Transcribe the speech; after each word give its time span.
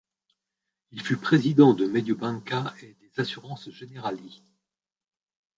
Il 0.89 0.99
fut 1.03 1.15
président 1.17 1.75
de 1.75 1.85
Mediobanca 1.85 2.73
et 2.81 2.95
des 3.01 3.21
assurances 3.21 3.69
Generali. 3.69 4.43